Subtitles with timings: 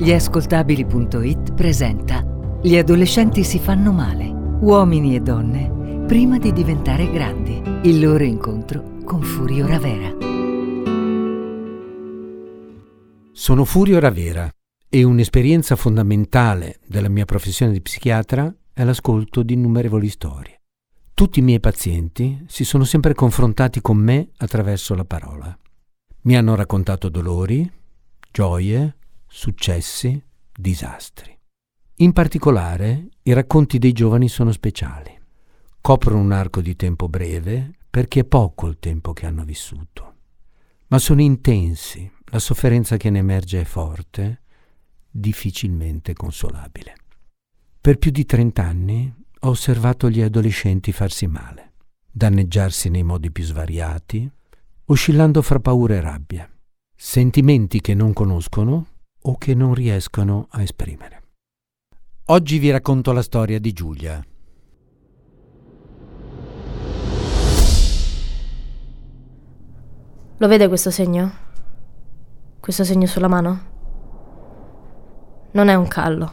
[0.00, 2.24] Gliascoltabili.it presenta
[2.62, 7.60] Gli adolescenti si fanno male, uomini e donne, prima di diventare grandi.
[7.82, 10.16] Il loro incontro con Furio Ravera.
[13.30, 14.50] Sono Furio Ravera
[14.88, 20.62] e un'esperienza fondamentale della mia professione di psichiatra è l'ascolto di innumerevoli storie.
[21.12, 25.54] Tutti i miei pazienti si sono sempre confrontati con me attraverso la parola.
[26.22, 27.70] Mi hanno raccontato dolori,
[28.30, 28.94] gioie,
[29.32, 30.20] successi,
[30.52, 31.38] disastri.
[31.98, 35.16] In particolare, i racconti dei giovani sono speciali.
[35.80, 40.14] Coprono un arco di tempo breve perché è poco il tempo che hanno vissuto,
[40.88, 44.42] ma sono intensi, la sofferenza che ne emerge è forte,
[45.08, 46.94] difficilmente consolabile.
[47.80, 51.72] Per più di trent'anni ho osservato gli adolescenti farsi male,
[52.10, 54.30] danneggiarsi nei modi più svariati,
[54.86, 56.50] oscillando fra paura e rabbia,
[56.94, 58.86] sentimenti che non conoscono
[59.22, 61.22] o che non riescono a esprimere.
[62.26, 64.24] Oggi vi racconto la storia di Giulia.
[70.36, 71.32] Lo vede questo segno?
[72.60, 73.60] Questo segno sulla mano?
[75.50, 76.32] Non è un callo.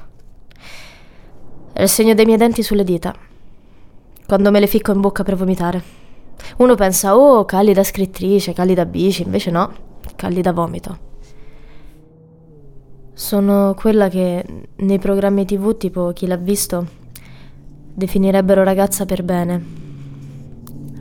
[1.74, 3.14] È il segno dei miei denti sulle dita.
[4.26, 5.84] Quando me le ficco in bocca per vomitare.
[6.58, 9.74] Uno pensa, oh, calli da scrittrice, calli da bici, invece no,
[10.16, 11.07] calli da vomito.
[13.18, 16.88] Sono quella che nei programmi tv tipo Chi l'ha visto
[17.92, 19.66] definirebbero ragazza per bene.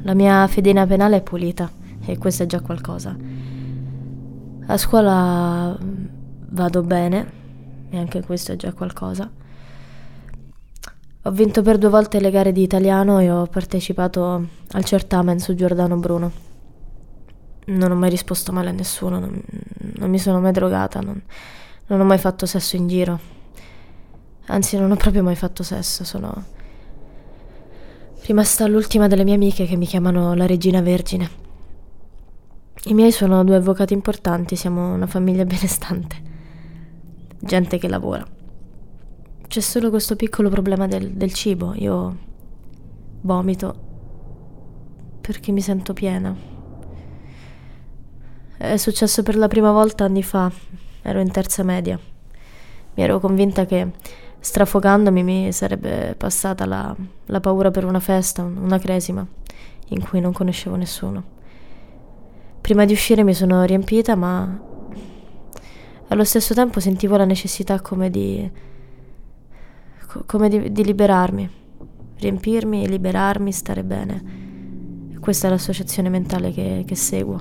[0.01, 1.71] La mia fedina penale è pulita
[2.07, 3.15] e questo è già qualcosa.
[4.67, 7.33] A scuola vado bene
[7.91, 9.31] e anche questo è già qualcosa.
[11.21, 15.55] Ho vinto per due volte le gare di italiano e ho partecipato al certamen su
[15.55, 16.33] Giordano Bruno.
[17.67, 19.39] Non ho mai risposto male a nessuno, non,
[19.99, 21.21] non mi sono mai drogata, non,
[21.87, 23.19] non ho mai fatto sesso in giro.
[24.47, 26.55] Anzi, non ho proprio mai fatto sesso, sono
[28.27, 31.45] rimasta l'ultima delle mie amiche che mi chiamano la regina vergine.
[32.87, 36.17] I miei sono due avvocati importanti, siamo una famiglia benestante.
[37.39, 38.27] Gente che lavora.
[39.47, 41.73] C'è solo questo piccolo problema del, del cibo.
[41.77, 42.17] Io
[43.23, 43.85] vomito
[45.21, 46.35] perché mi sento piena.
[48.57, 50.51] È successo per la prima volta anni fa,
[51.07, 51.99] ero in terza media.
[52.95, 53.93] Mi ero convinta che
[54.41, 56.95] strafogandomi mi sarebbe passata la,
[57.27, 59.27] la paura per una festa, una cresima,
[59.89, 61.35] in cui non conoscevo nessuno.
[62.61, 64.61] Prima di uscire mi sono riempita, ma
[66.09, 68.51] allo stesso tempo sentivo la necessità come di,
[70.27, 71.51] come di, di liberarmi,
[72.19, 74.45] riempirmi, liberarmi, stare bene.
[75.21, 77.41] Questa è l'associazione mentale che, che seguo.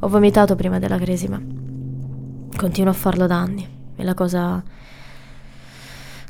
[0.00, 1.67] Ho vomitato prima della cresima.
[2.56, 3.66] Continuo a farlo da anni
[3.96, 4.62] e la cosa...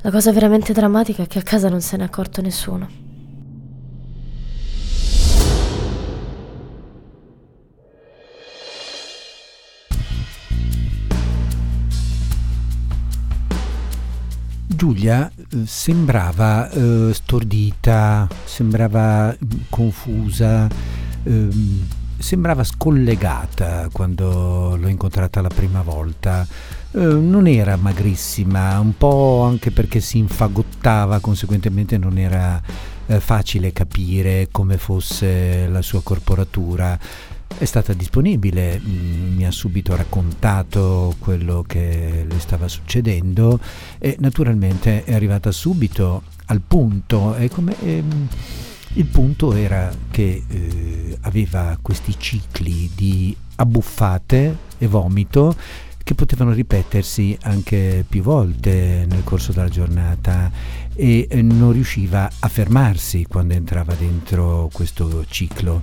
[0.02, 3.06] La cosa veramente drammatica è che a casa non se n'è accorto nessuno.
[14.78, 20.68] Giulia eh, sembrava eh, stordita, sembrava mm, confusa,
[21.24, 21.86] ehm,
[22.18, 26.46] sembrava scollegata quando l'ho incontrata la prima volta.
[26.90, 32.60] Eh, non era magrissima, un po' anche perché si infagottava, conseguentemente non era
[33.06, 36.98] eh, facile capire come fosse la sua corporatura.
[37.56, 43.58] È stata disponibile, mm, mi ha subito raccontato quello che le stava succedendo
[43.98, 47.34] e naturalmente è arrivata subito al punto.
[47.34, 48.28] È come, ehm,
[48.98, 55.54] il punto era che eh, aveva questi cicli di abbuffate e vomito
[56.02, 60.50] che potevano ripetersi anche più volte nel corso della giornata
[60.94, 65.82] e eh, non riusciva a fermarsi quando entrava dentro questo ciclo.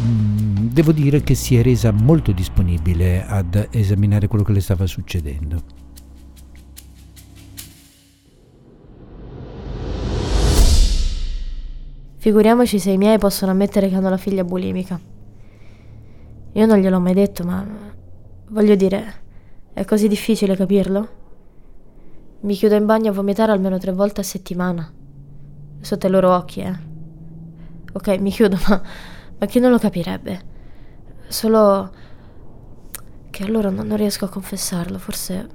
[0.00, 4.86] Mm, devo dire che si è resa molto disponibile ad esaminare quello che le stava
[4.86, 5.83] succedendo.
[12.24, 14.98] Figuriamoci se i miei possono ammettere che hanno la figlia bulimica.
[16.52, 17.62] Io non gliel'ho mai detto, ma
[18.48, 19.14] voglio dire,
[19.74, 21.08] è così difficile capirlo?
[22.40, 24.90] Mi chiudo in bagno a vomitare almeno tre volte a settimana.
[25.82, 26.74] Sotto i loro occhi, eh.
[27.92, 28.82] Ok, mi chiudo, ma,
[29.38, 30.40] ma chi non lo capirebbe?
[31.28, 31.92] Solo
[33.28, 34.96] che allora non, riesco a confessarlo.
[34.96, 35.48] Forse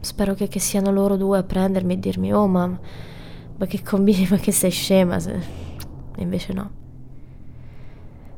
[0.00, 2.80] spero che, che siano loro due a prendermi e dirmi, oh, ma
[3.60, 5.20] ma che combini, ma che sei scema.
[5.20, 5.32] Se...
[5.32, 6.70] E invece no.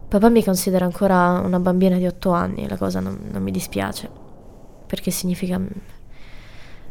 [0.08, 4.10] Papà mi considera ancora una bambina di otto anni, la cosa non, non mi dispiace,
[4.84, 5.58] perché significa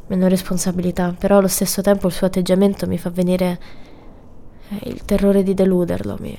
[0.07, 3.59] meno responsabilità, però allo stesso tempo il suo atteggiamento mi fa venire
[4.69, 6.17] eh, il terrore di deluderlo.
[6.19, 6.35] Mi,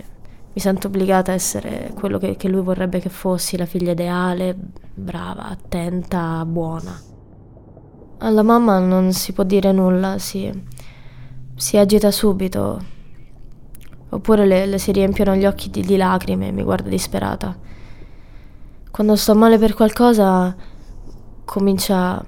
[0.55, 4.57] mi sento obbligata a essere quello che, che, lui vorrebbe che fossi, la figlia ideale,
[4.95, 7.01] brava, attenta, buona.
[8.19, 10.51] Alla mamma non si può dire nulla, si,
[11.55, 12.81] si agita subito,
[14.09, 17.57] oppure le, le, si riempiono gli occhi di, di lacrime e mi guarda disperata.
[18.91, 20.55] Quando sto male per qualcosa
[21.45, 22.23] comincia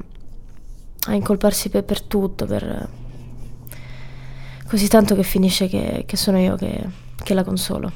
[1.06, 2.88] a incolparsi per, per tutto, per...
[4.66, 6.88] così tanto che finisce che, che sono io che,
[7.22, 7.92] che, la consolo.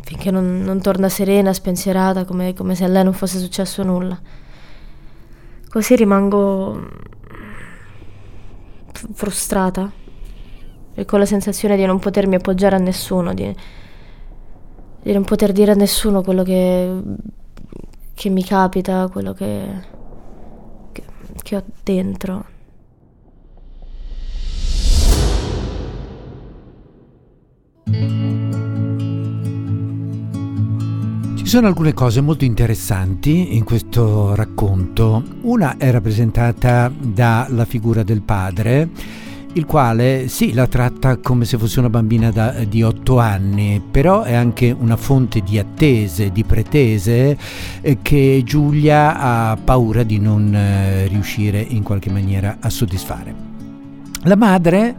[0.00, 4.18] Finché non, non torna serena, spensierata, come, come se a lei non fosse successo nulla.
[5.68, 6.88] Così rimango
[8.96, 9.90] frustrata
[10.94, 13.54] e con la sensazione di non potermi appoggiare a nessuno, di,
[15.02, 17.00] di non poter dire a nessuno quello che,
[18.14, 19.94] che mi capita, quello che
[21.46, 22.55] che ho dentro.
[31.46, 35.22] Ci sono alcune cose molto interessanti in questo racconto.
[35.42, 38.88] Una è rappresentata dalla figura del padre
[39.52, 44.22] il quale sì la tratta come se fosse una bambina da, di otto anni, però
[44.22, 47.38] è anche una fonte di attese, di pretese
[47.80, 53.32] eh, che Giulia ha paura di non eh, riuscire in qualche maniera a soddisfare.
[54.22, 54.96] La madre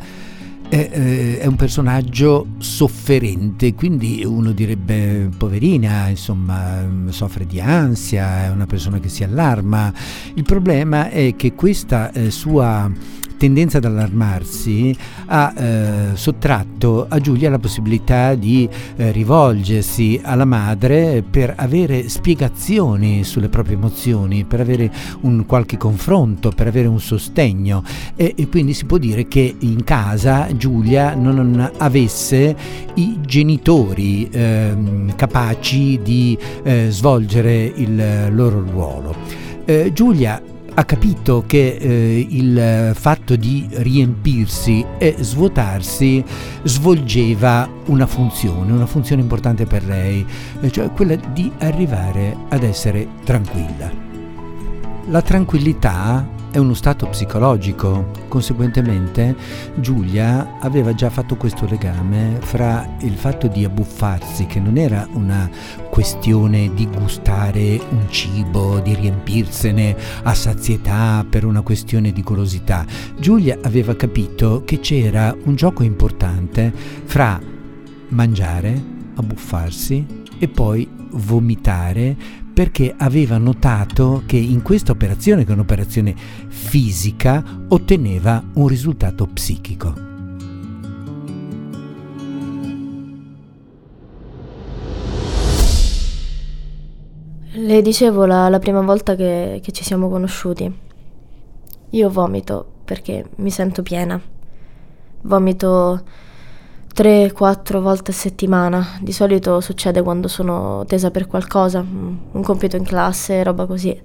[0.69, 8.50] è, eh, è, un personaggio sofferente, quindi uno direbbe poverina, insomma, soffre di ansia, è
[8.50, 9.94] una persona che si allarma.
[10.34, 12.92] Il problema è che questa eh, sua
[13.38, 14.95] tendenza ad allarmarsi
[15.28, 23.24] ha eh, sottratto a Giulia la possibilità di eh, rivolgersi alla madre per avere spiegazioni
[23.24, 24.92] sulle proprie emozioni, per avere
[25.22, 27.84] un qualche confronto, per avere un sostegno
[28.16, 32.56] e, e quindi si può dire che in casa Giulia non avesse
[32.95, 34.75] i genitori eh,
[35.16, 39.16] capaci di eh, svolgere il loro ruolo.
[39.66, 40.42] Eh, Giulia
[40.80, 46.24] ha capito che eh, il fatto di riempirsi e svuotarsi
[46.64, 50.24] svolgeva una funzione, una funzione importante per lei,
[50.70, 53.90] cioè quella di arrivare ad essere tranquilla.
[55.08, 58.09] La tranquillità è uno stato psicologico.
[58.27, 59.36] Conseguentemente
[59.75, 65.48] Giulia aveva già fatto questo legame fra il fatto di abbuffarsi, che non era una
[65.92, 72.88] questione di gustare un cibo, di riempirsene a sazietà per una questione di golosità.
[73.19, 76.74] Giulia aveva capito che c'era un gioco importante
[77.06, 77.39] fra
[78.09, 78.83] mangiare,
[79.13, 87.44] abbuffarsi e poi vomitare perché aveva notato che in questa operazione, che è un'operazione fisica,
[87.68, 89.94] otteneva un risultato psichico.
[97.51, 100.80] Le dicevo la, la prima volta che, che ci siamo conosciuti.
[101.92, 104.19] Io vomito perché mi sento piena.
[105.21, 106.01] Vomito
[106.98, 108.98] 3-4 volte a settimana.
[109.00, 114.02] Di solito succede quando sono tesa per qualcosa, un compito in classe, roba così.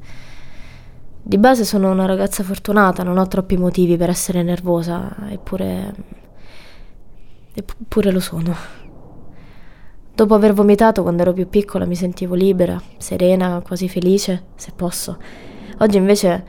[1.25, 5.95] Di base sono una ragazza fortunata, non ho troppi motivi per essere nervosa, eppure.
[7.55, 8.55] eppure lo sono.
[10.15, 15.17] Dopo aver vomitato quando ero più piccola mi sentivo libera, serena, quasi felice, se posso.
[15.79, 16.45] Oggi invece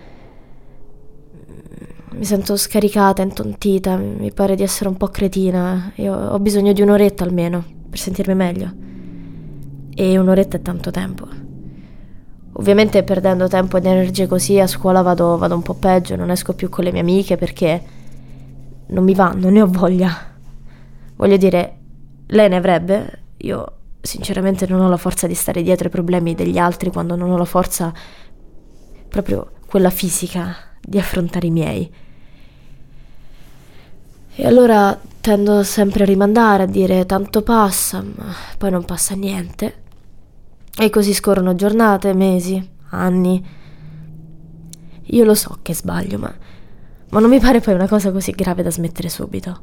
[2.24, 5.92] mi sento scaricata, intontita, mi pare di essere un po' cretina.
[5.96, 8.72] Io ho bisogno di un'oretta almeno per sentirmi meglio.
[9.94, 11.27] E un'oretta è tanto tempo.
[12.53, 16.53] Ovviamente perdendo tempo ed energie così a scuola vado, vado un po' peggio, non esco
[16.53, 17.84] più con le mie amiche perché
[18.88, 20.15] non mi va, non ne ho voglia.
[21.18, 21.77] Voglio dire,
[22.27, 23.65] lei ne avrebbe, io
[24.00, 27.38] sinceramente non ho la forza di stare dietro ai problemi degli altri quando non ho
[27.38, 27.92] la forza
[29.10, 31.92] proprio quella fisica di affrontare i miei.
[34.36, 39.82] E allora tendo sempre a rimandare, a dire tanto passa, ma poi non passa niente.
[40.75, 43.46] E così scorrono giornate, mesi, anni.
[45.02, 46.34] Io lo so che sbaglio, ma,
[47.10, 49.62] ma non mi pare poi una cosa così grave da smettere subito.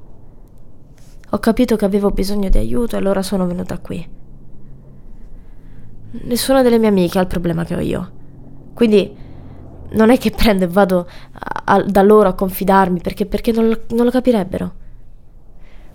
[1.30, 4.08] Ho capito che avevo bisogno di aiuto e allora sono venuta qui.
[6.12, 8.10] Nessuna delle mie amiche ha il problema che ho io.
[8.74, 9.16] Quindi
[9.92, 13.68] non è che prendo e vado a, a, da loro a confidarmi perché, perché non,
[13.68, 14.72] lo, non, lo, capirebbero.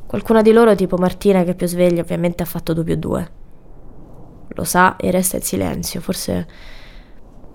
[0.06, 3.32] Qualcuna di loro, tipo Martina, che è più sveglia, ovviamente ha fatto 2 più 2.
[4.50, 6.48] Lo sa e resta in silenzio, forse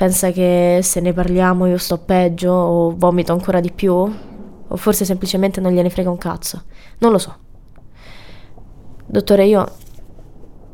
[0.01, 3.93] Pensa che se ne parliamo io sto peggio o vomito ancora di più?
[3.93, 6.63] O forse semplicemente non gliene frega un cazzo?
[7.01, 7.37] Non lo so.
[9.05, 9.71] Dottore, io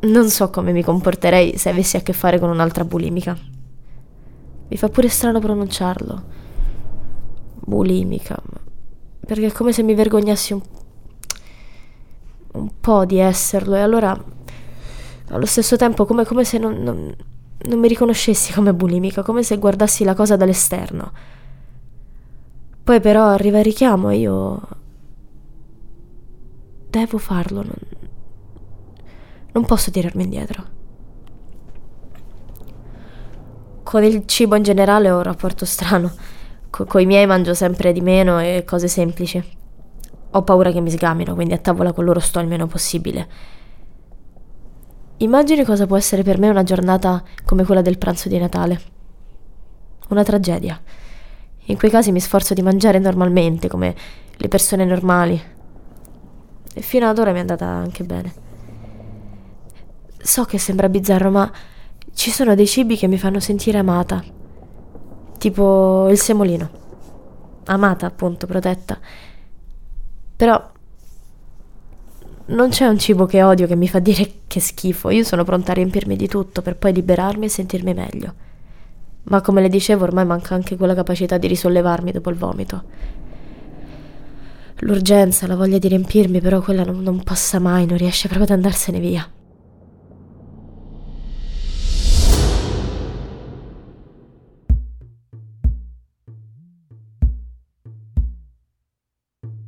[0.03, 3.37] non so come mi comporterei se avessi a che fare con un'altra bulimica.
[4.67, 6.23] Mi fa pure strano pronunciarlo.
[7.59, 8.41] Bulimica.
[9.25, 10.61] Perché è come se mi vergognassi un,
[12.53, 14.35] un po' di esserlo e allora
[15.29, 17.15] allo stesso tempo come, come se non, non
[17.65, 21.11] non mi riconoscessi come bulimica, come se guardassi la cosa dall'esterno.
[22.83, 24.61] Poi però arriva il richiamo e io...
[26.89, 27.75] Devo farlo, non,
[29.51, 30.75] non posso tirarmi indietro.
[33.87, 36.11] Con il cibo in generale ho un rapporto strano.
[36.69, 39.41] Co- con i miei mangio sempre di meno e cose semplici.
[40.31, 43.27] Ho paura che mi sgamino, quindi a tavola con loro sto il meno possibile.
[45.19, 48.81] Immagini cosa può essere per me una giornata come quella del pranzo di Natale.
[50.09, 50.77] Una tragedia.
[51.67, 53.95] In quei casi mi sforzo di mangiare normalmente, come
[54.35, 55.41] le persone normali.
[56.73, 58.33] E fino ad ora mi è andata anche bene.
[60.17, 61.49] So che sembra bizzarro, ma
[62.17, 64.23] ci sono dei cibi che mi fanno sentire amata.
[65.37, 66.69] Tipo il semolino.
[67.65, 68.97] Amata, appunto, protetta.
[70.35, 70.71] Però
[72.47, 75.73] non c'è un cibo che odio che mi fa dire che schifo, io sono pronta
[75.73, 78.33] a riempirmi di tutto per poi liberarmi e sentirmi meglio.
[79.25, 82.83] Ma come le dicevo, ormai manca anche quella capacità di risollevarmi dopo il vomito.
[84.79, 88.55] L'urgenza, la voglia di riempirmi, però quella non, non passa mai, non riesce proprio ad
[88.55, 89.29] andarsene via.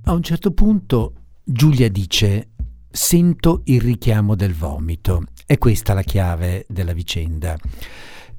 [0.09, 1.13] A un certo punto
[1.43, 2.53] Giulia dice
[2.89, 5.25] Sento il richiamo del vomito.
[5.45, 7.55] È questa la chiave della vicenda.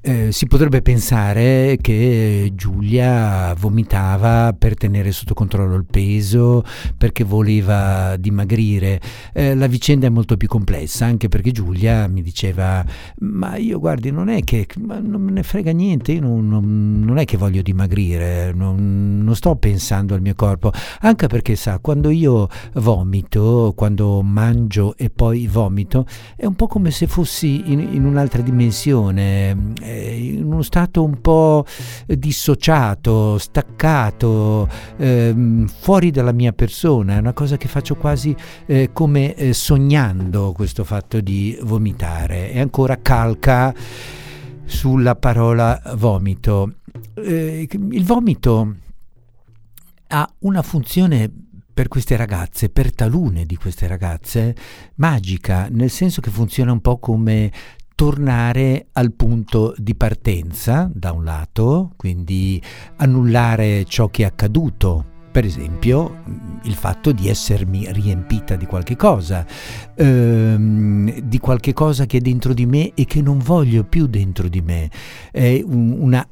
[0.03, 6.63] Eh, si potrebbe pensare che Giulia vomitava per tenere sotto controllo il peso,
[6.97, 8.99] perché voleva dimagrire.
[9.31, 12.83] Eh, la vicenda è molto più complessa, anche perché Giulia mi diceva,
[13.19, 17.19] ma io guardi, non è che non me ne frega niente, io non, non, non
[17.19, 22.09] è che voglio dimagrire, non, non, sto pensando al mio corpo, anche perché sa, quando
[22.09, 28.05] io vomito, quando mangio e poi vomito, è un po' come se fossi in, in
[28.05, 31.65] un'altra dimensione in uno stato un po'
[32.07, 34.67] dissociato, staccato,
[34.97, 40.51] eh, fuori dalla mia persona, è una cosa che faccio quasi eh, come eh, sognando
[40.53, 43.73] questo fatto di vomitare e ancora calca
[44.65, 46.75] sulla parola vomito.
[47.15, 48.75] Eh, il vomito
[50.07, 51.31] ha una funzione
[51.73, 54.55] per queste ragazze, per talune di queste ragazze,
[54.95, 57.51] magica, nel senso che funziona un po' come
[58.01, 62.59] tornare al punto di partenza, da un lato, quindi
[62.95, 66.23] annullare ciò che è accaduto, per esempio
[66.63, 69.45] il fatto di essermi riempita di qualche cosa,
[69.93, 74.47] ehm, di qualche cosa che è dentro di me e che non voglio più dentro
[74.47, 74.89] di me,
[75.31, 76.27] è un, una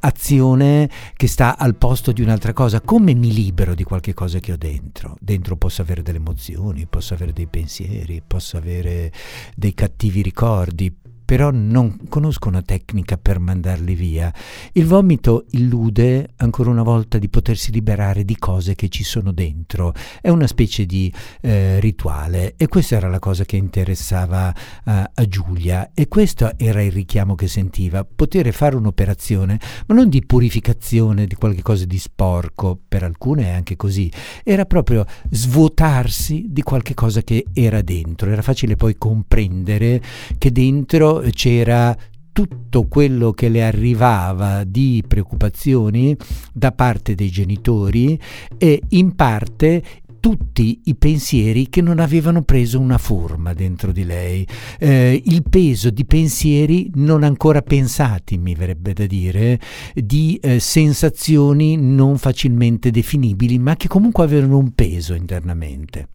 [1.16, 4.58] che sta al posto di un'altra cosa, come mi libero di qualche cosa che ho
[4.58, 5.18] dentro?
[5.20, 9.12] Dentro posso avere delle emozioni, posso avere dei pensieri, posso avere
[9.56, 10.92] dei cattivi ricordi,
[11.30, 14.34] però non conosco una tecnica per mandarli via.
[14.72, 19.94] Il vomito illude ancora una volta di potersi liberare di cose che ci sono dentro.
[20.22, 24.52] È una specie di eh, rituale e questa era la cosa che interessava
[24.86, 30.10] uh, a Giulia e questo era il richiamo che sentiva, poter fare un'operazione, ma non
[30.10, 34.12] di purificazione di qualche cosa di sporco, per alcune è anche così,
[34.44, 38.32] era proprio svuotarsi di qualche cosa che era dentro.
[38.32, 40.02] Era facile poi comprendere
[40.40, 41.96] che dentro c'era
[42.32, 46.16] tutto quello che le arrivava di preoccupazioni
[46.54, 48.20] da parte dei genitori
[48.58, 49.84] e in parte
[50.20, 54.46] tutti i pensieri che non avevano preso una forma dentro di lei,
[54.78, 59.60] eh, il peso di pensieri non ancora pensati, mi verrebbe da dire,
[59.94, 66.08] di eh, sensazioni non facilmente definibili, ma che comunque avevano un peso internamente.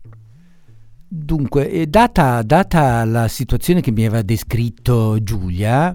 [1.17, 5.95] Dunque, data, data, la situazione che mi aveva descritto Giulia,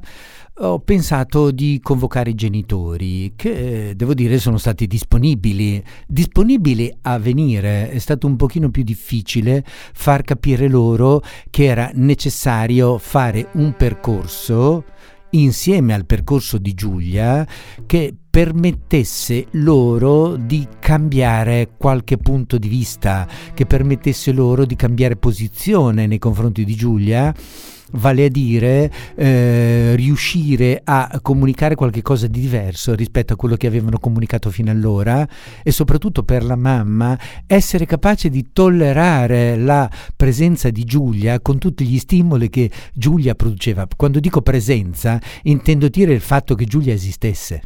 [0.59, 7.89] ho pensato di convocare i genitori, che devo dire sono stati disponibili, disponibili a venire.
[7.89, 14.85] È stato un pochino più difficile far capire loro che era necessario fare un percorso
[15.31, 17.45] insieme al percorso di Giulia
[17.85, 26.05] che permettesse loro di cambiare qualche punto di vista, che permettesse loro di cambiare posizione
[26.05, 27.33] nei confronti di Giulia
[27.93, 33.97] vale a dire eh, riuscire a comunicare qualcosa di diverso rispetto a quello che avevano
[33.97, 35.27] comunicato fino allora
[35.63, 37.17] e soprattutto per la mamma
[37.47, 43.87] essere capace di tollerare la presenza di Giulia con tutti gli stimoli che Giulia produceva.
[43.95, 47.61] Quando dico presenza intendo dire il fatto che Giulia esistesse.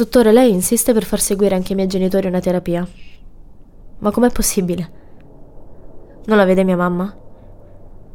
[0.00, 2.88] Dottore, lei insiste per far seguire anche ai miei genitori una terapia.
[3.98, 4.92] Ma com'è possibile?
[6.24, 7.14] Non la vede mia mamma?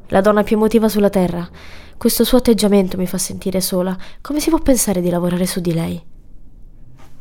[0.08, 1.48] La donna più emotiva sulla terra.
[1.96, 3.96] Questo suo atteggiamento mi fa sentire sola.
[4.20, 6.04] Come si può pensare di lavorare su di lei?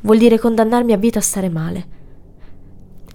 [0.01, 1.87] Vuol dire condannarmi a vita a stare male.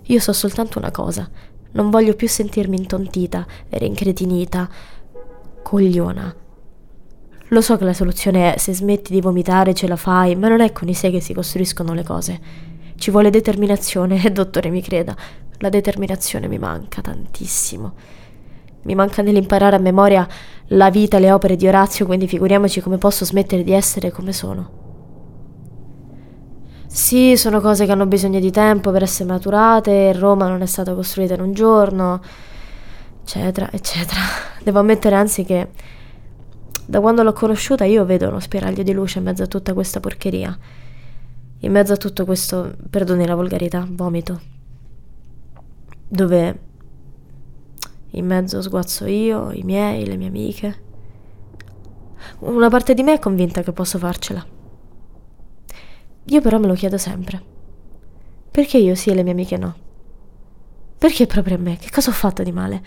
[0.03, 1.27] Io so soltanto una cosa.
[1.72, 4.70] Non voglio più sentirmi intontita, rincretinita,
[5.63, 6.36] cogliona.
[7.51, 10.62] Lo so che la soluzione è se smetti di vomitare ce la fai, ma non
[10.62, 12.39] è con i sé che si costruiscono le cose.
[12.96, 15.15] Ci vuole determinazione dottore mi creda,
[15.58, 17.94] la determinazione mi manca tantissimo.
[18.84, 20.27] Mi manca nell'imparare a memoria
[20.68, 24.32] la vita e le opere di Orazio, quindi figuriamoci come posso smettere di essere come
[24.32, 24.77] sono.
[26.86, 30.94] Sì, sono cose che hanno bisogno di tempo per essere maturate, Roma non è stata
[30.94, 32.22] costruita in un giorno,
[33.24, 34.22] eccetera, eccetera.
[34.63, 35.68] Devo ammettere anzi che
[36.89, 40.00] da quando l'ho conosciuta io vedo uno spiraglio di luce in mezzo a tutta questa
[40.00, 40.58] porcheria.
[41.60, 44.41] In mezzo a tutto questo, perdoni la volgarità, vomito.
[46.08, 46.60] Dove
[48.10, 50.81] in mezzo sguazzo io, i miei, le mie amiche.
[52.39, 54.43] Una parte di me è convinta che posso farcela.
[56.24, 57.39] Io però me lo chiedo sempre.
[58.50, 59.75] Perché io sì e le mie amiche no?
[60.98, 61.77] Perché proprio a me?
[61.77, 62.84] Che cosa ho fatto di male?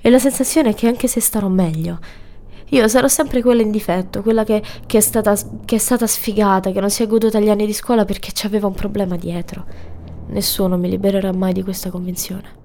[0.00, 2.00] E la sensazione è che anche se starò meglio,
[2.72, 6.72] io sarò sempre quella in difetto, quella che, che, è stata, che è stata sfigata,
[6.72, 9.64] che non si è goduta gli anni di scuola perché c'aveva un problema dietro.
[10.28, 12.61] Nessuno mi libererà mai di questa convinzione.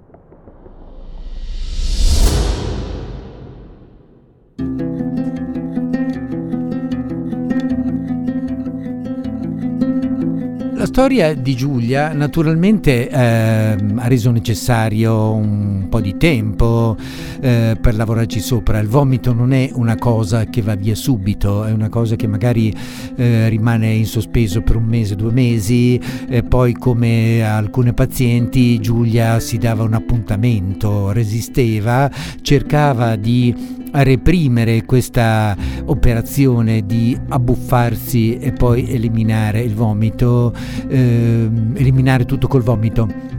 [10.86, 16.96] Storia di Giulia naturalmente eh, ha reso necessario un po' di tempo
[17.40, 18.80] eh, per lavorarci sopra.
[18.80, 22.74] Il vomito non è una cosa che va via subito, è una cosa che magari
[23.16, 29.40] eh, rimane in sospeso per un mese, due mesi, e poi come alcune pazienti Giulia
[29.40, 32.10] si dava un appuntamento, resisteva,
[32.42, 40.54] cercava di reprimere questa operazione di abbuffarsi e poi eliminare il vomito,
[40.88, 43.37] eh, eliminare tutto col vomito.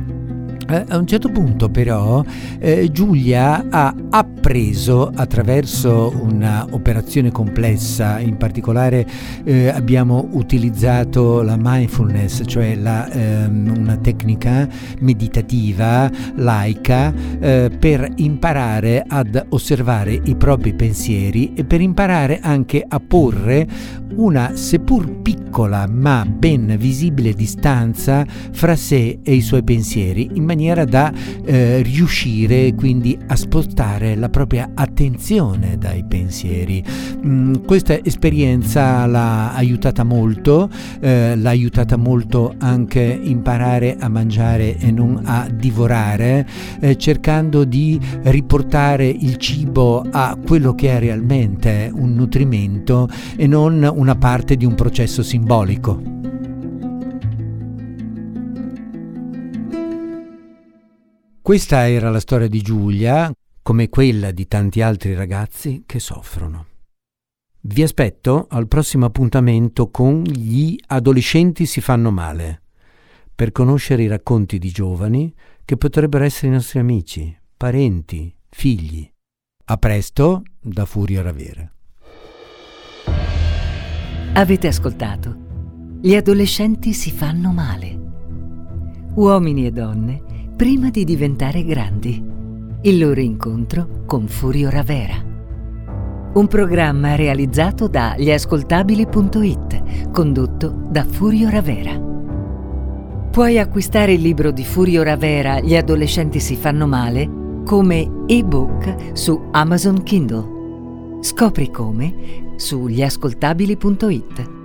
[0.70, 2.22] Eh, a un certo punto però
[2.58, 9.06] eh, Giulia ha appreso attraverso un'operazione complessa, in particolare
[9.44, 14.68] eh, abbiamo utilizzato la mindfulness, cioè la, ehm, una tecnica
[15.00, 23.00] meditativa laica eh, per imparare ad osservare i propri pensieri e per imparare anche a
[23.00, 23.66] porre
[24.16, 30.56] una seppur piccola ma ben visibile distanza fra sé e i suoi pensieri in maniera
[30.84, 31.12] da
[31.44, 36.82] eh, riuscire quindi a spostare la propria attenzione dai pensieri.
[37.24, 40.68] Mm, questa esperienza l'ha aiutata molto,
[41.00, 46.46] eh, l'ha aiutata molto anche imparare a mangiare e non a divorare,
[46.80, 53.88] eh, cercando di riportare il cibo a quello che è realmente un nutrimento e non
[53.94, 56.17] una parte di un processo simbolico.
[61.48, 63.32] Questa era la storia di Giulia,
[63.62, 66.66] come quella di tanti altri ragazzi che soffrono.
[67.62, 72.64] Vi aspetto al prossimo appuntamento con Gli adolescenti si fanno male,
[73.34, 75.34] per conoscere i racconti di giovani
[75.64, 79.10] che potrebbero essere i nostri amici, parenti, figli.
[79.70, 81.72] A presto da Furio Ravera.
[84.34, 85.98] Avete ascoltato?
[86.02, 87.98] Gli adolescenti si fanno male.
[89.14, 92.20] Uomini e donne prima di diventare grandi.
[92.82, 95.14] Il loro incontro con Furio Ravera.
[96.34, 101.96] Un programma realizzato da gliascoltabili.it, condotto da Furio Ravera.
[103.30, 109.40] Puoi acquistare il libro di Furio Ravera Gli adolescenti si fanno male come ebook su
[109.52, 111.20] Amazon Kindle.
[111.20, 114.57] Scopri come su gliascoltabili.it.